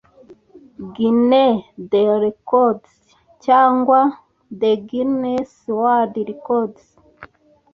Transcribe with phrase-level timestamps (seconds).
[0.93, 1.57] Guiness
[1.91, 2.91] des Records
[3.45, 3.99] cyangwa
[4.59, 6.85] se Guiness World Records